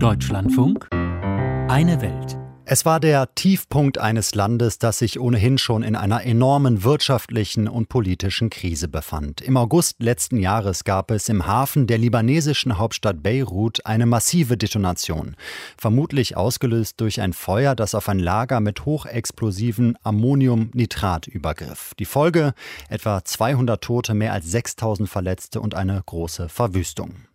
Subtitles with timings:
[0.00, 2.38] Deutschlandfunk Eine Welt.
[2.64, 7.88] Es war der Tiefpunkt eines Landes, das sich ohnehin schon in einer enormen wirtschaftlichen und
[7.88, 9.40] politischen Krise befand.
[9.40, 15.34] Im August letzten Jahres gab es im Hafen der libanesischen Hauptstadt Beirut eine massive Detonation,
[15.76, 21.94] vermutlich ausgelöst durch ein Feuer, das auf ein Lager mit hochexplosiven Ammoniumnitrat übergriff.
[21.98, 22.54] Die Folge
[22.88, 27.27] etwa 200 Tote, mehr als 6000 Verletzte und eine große Verwüstung.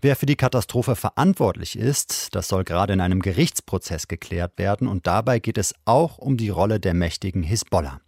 [0.00, 5.06] Wer für die Katastrophe verantwortlich ist, das soll gerade in einem Gerichtsprozess geklärt werden und
[5.06, 8.00] dabei geht es auch um die Rolle der mächtigen Hisbollah.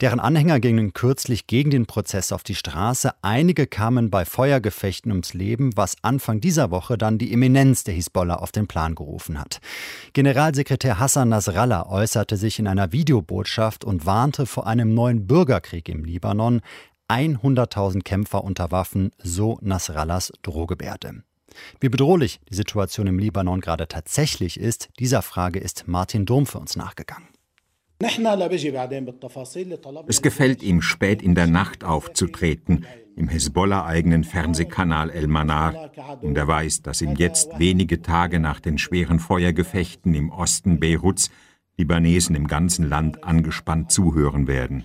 [0.00, 5.34] Deren Anhänger gingen kürzlich gegen den Prozess auf die Straße, einige kamen bei Feuergefechten ums
[5.34, 9.60] Leben, was Anfang dieser Woche dann die Eminenz der Hisbollah auf den Plan gerufen hat.
[10.12, 16.04] Generalsekretär Hassan Nasrallah äußerte sich in einer Videobotschaft und warnte vor einem neuen Bürgerkrieg im
[16.04, 16.60] Libanon,
[17.08, 21.22] 100.000 Kämpfer unter Waffen, so Nasrallas Drohgebärde.
[21.80, 26.58] Wie bedrohlich die Situation im Libanon gerade tatsächlich ist, dieser Frage ist Martin Dom für
[26.58, 27.28] uns nachgegangen.
[30.08, 35.90] Es gefällt ihm, spät in der Nacht aufzutreten, im Hezbollah-eigenen Fernsehkanal El Manar.
[36.20, 41.30] Und er weiß, dass ihm jetzt, wenige Tage nach den schweren Feuergefechten im Osten Beiruts,
[41.76, 44.84] Libanesen im ganzen Land angespannt zuhören werden.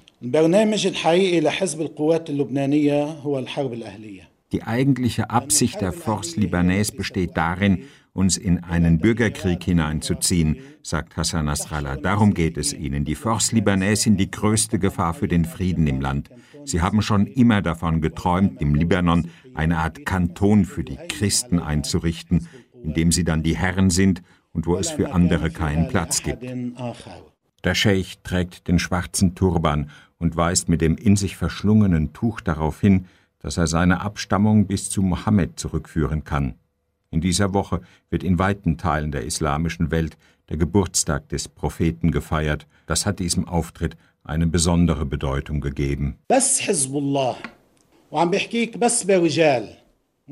[4.52, 11.46] Die eigentliche Absicht der Force Libanais besteht darin, uns in einen Bürgerkrieg hineinzuziehen, sagt Hassan
[11.46, 11.98] Nasrallah.
[11.98, 13.06] Darum geht es ihnen.
[13.06, 16.30] Die Force Libanais sind die größte Gefahr für den Frieden im Land.
[16.66, 22.48] Sie haben schon immer davon geträumt, im Libanon eine Art Kanton für die Christen einzurichten,
[22.84, 26.44] in dem sie dann die Herren sind und wo es für andere keinen Platz gibt.
[27.64, 32.80] Der Scheich trägt den schwarzen Turban und weist mit dem in sich verschlungenen Tuch darauf
[32.80, 33.06] hin,
[33.40, 36.56] dass er seine Abstammung bis zu Mohammed zurückführen kann.
[37.12, 40.18] In dieser Woche wird in weiten Teilen der islamischen Welt
[40.50, 42.68] der Geburtstag des Propheten gefeiert.
[42.86, 46.18] Das hat diesem Auftritt eine besondere Bedeutung gegeben.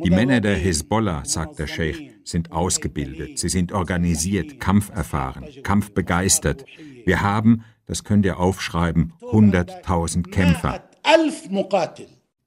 [0.04, 6.66] Die Männer der Hezbollah, sagt der Sheikh, sind ausgebildet, sie sind organisiert, kampferfahren, kampfbegeistert.
[7.06, 10.84] Wir haben, das könnt ihr aufschreiben, 100.000 Kämpfer.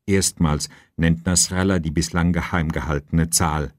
[0.07, 3.73] Erstmals nennt Nasrallah die bislang geheim gehaltene Zahl.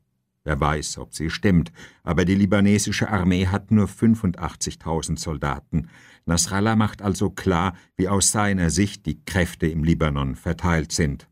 [0.43, 1.71] Wer weiß, ob sie stimmt,
[2.03, 5.87] aber die libanesische Armee hat nur 85.000 Soldaten.
[6.25, 11.30] Nasrallah macht also klar, wie aus seiner Sicht die Kräfte im Libanon verteilt sind.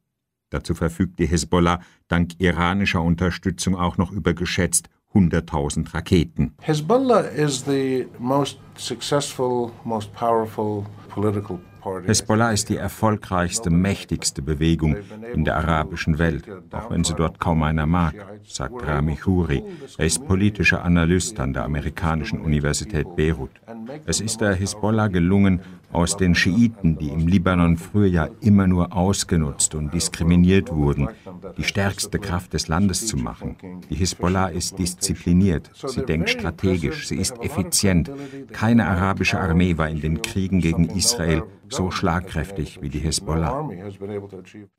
[0.50, 6.54] Dazu verfügt die Hezbollah dank iranischer Unterstützung auch noch über geschätzt 100.000 Raketen.
[6.62, 11.60] Hezbollah is the most successful, most powerful political
[12.06, 14.98] Hezbollah ist die erfolgreichste, mächtigste Bewegung
[15.34, 19.64] in der arabischen Welt, auch wenn sie dort kaum einer mag, sagt Rami Khoury.
[19.98, 23.52] Er ist politischer Analyst an der amerikanischen Universität Beirut.
[24.06, 25.62] Es ist der Hezbollah gelungen,
[25.92, 31.10] aus den Schiiten, die im Libanon früher ja immer nur ausgenutzt und diskriminiert wurden,
[31.58, 33.58] die stärkste Kraft des Landes zu machen.
[33.90, 38.12] Die Hisbollah ist diszipliniert, sie denkt strategisch, sie ist effizient.
[38.52, 43.70] Keine arabische Armee war in den Kriegen gegen Israel so schlagkräftig wie die Hisbollah.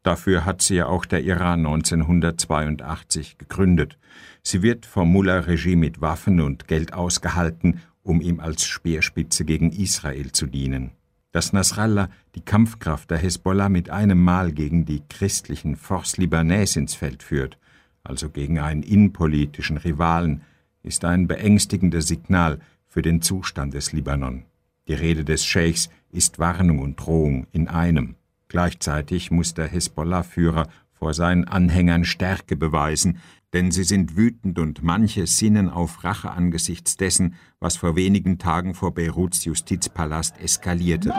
[0.03, 3.98] Dafür hat sie ja auch der Iran 1982 gegründet.
[4.42, 10.33] Sie wird vom Mullah-Regime mit Waffen und Geld ausgehalten, um ihm als Speerspitze gegen Israel
[10.33, 10.93] zu dienen
[11.33, 16.94] dass Nasrallah die Kampfkraft der Hezbollah mit einem Mal gegen die christlichen Force Libanais ins
[16.94, 17.59] Feld führt,
[18.03, 20.43] also gegen einen innenpolitischen Rivalen,
[20.83, 24.44] ist ein beängstigendes Signal für den Zustand des Libanon.
[24.89, 28.16] Die Rede des Scheichs ist Warnung und Drohung in einem.
[28.49, 33.19] Gleichzeitig muss der Hezbollah-Führer vor seinen Anhängern Stärke beweisen,
[33.53, 38.75] denn sie sind wütend und manche sinnen auf Rache angesichts dessen, was vor wenigen Tagen
[38.75, 41.12] vor Beiruts Justizpalast eskalierte.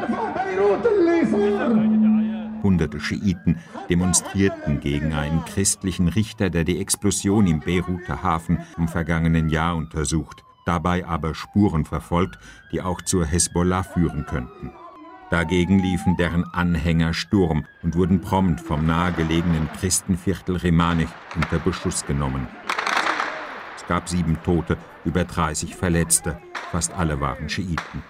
[2.64, 3.58] Hunderte Schiiten
[3.90, 10.44] demonstrierten gegen einen christlichen Richter, der die Explosion im Beiruter Hafen im vergangenen Jahr untersucht,
[10.66, 12.38] dabei aber Spuren verfolgt,
[12.72, 14.72] die auch zur Hezbollah führen könnten.
[15.32, 22.48] Dagegen liefen deren Anhänger Sturm und wurden prompt vom nahegelegenen Christenviertel Remanich unter Beschuss genommen.
[23.78, 28.04] Es gab sieben Tote, über 30 Verletzte, fast alle waren Schiiten.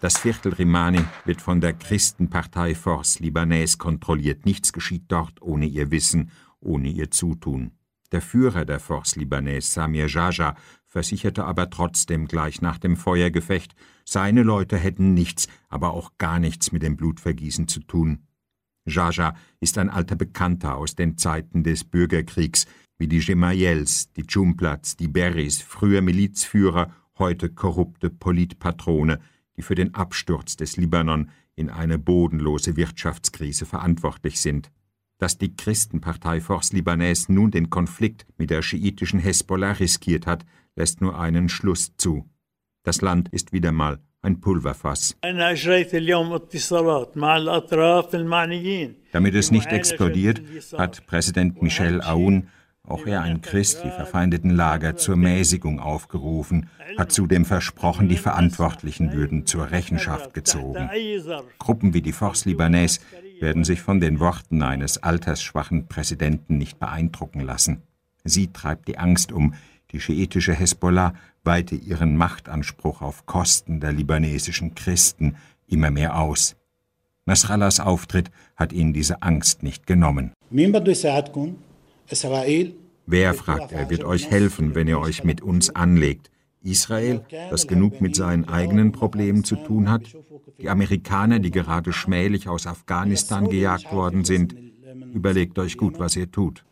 [0.00, 4.44] Das Viertel Rimani wird von der Christenpartei Force Libanais kontrolliert.
[4.44, 6.30] Nichts geschieht dort ohne ihr Wissen,
[6.60, 7.70] ohne ihr Zutun.
[8.12, 10.54] Der Führer der Force Libanais, Samir Jaja,
[10.84, 13.74] versicherte aber trotzdem gleich nach dem Feuergefecht,
[14.04, 18.26] seine Leute hätten nichts, aber auch gar nichts mit dem Blutvergießen zu tun.
[18.84, 22.66] Jaja ist ein alter Bekannter aus den Zeiten des Bürgerkriegs.
[22.98, 29.18] wie die Gemayels, die Dschumplats, die Berris, früher Milizführer, heute korrupte Politpatrone,
[29.56, 34.70] die für den Absturz des Libanon in eine bodenlose Wirtschaftskrise verantwortlich sind.
[35.22, 41.00] Dass die Christenpartei Force Libanais nun den Konflikt mit der schiitischen Hezbollah riskiert hat, lässt
[41.00, 42.28] nur einen Schluss zu.
[42.82, 45.16] Das Land ist wieder mal ein Pulverfass.
[49.12, 50.42] Damit es nicht explodiert,
[50.76, 52.48] hat Präsident Michel Aoun,
[52.84, 56.68] auch er ein Christ, die verfeindeten Lager zur Mäßigung aufgerufen,
[56.98, 60.90] hat zudem versprochen, die Verantwortlichen würden zur Rechenschaft gezogen.
[61.60, 62.98] Gruppen wie die Force Libanais
[63.42, 67.82] werden sich von den Worten eines altersschwachen Präsidenten nicht beeindrucken lassen.
[68.24, 69.54] Sie treibt die Angst um,
[69.90, 71.12] die schiitische Hezbollah
[71.44, 75.36] weite ihren Machtanspruch auf Kosten der libanesischen Christen
[75.66, 76.56] immer mehr aus.
[77.26, 80.32] Nasrallahs Auftritt hat ihnen diese Angst nicht genommen.
[83.06, 86.30] Wer, fragt er, wird euch helfen, wenn ihr euch mit uns anlegt?
[86.62, 90.02] Israel, das genug mit seinen eigenen Problemen zu tun hat?
[90.60, 94.54] Die Amerikaner, die gerade schmählich aus Afghanistan gejagt worden sind?
[95.12, 96.64] Überlegt euch gut, was ihr tut.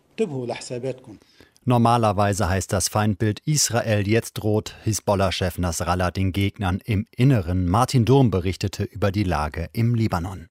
[1.65, 7.69] Normalerweise heißt das Feindbild Israel, jetzt droht Hisbollah-Chef Nasrallah den Gegnern im Inneren.
[7.69, 10.51] Martin Durm berichtete über die Lage im Libanon.